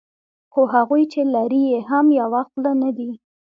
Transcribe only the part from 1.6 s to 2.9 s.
یې هم یوه خوله نه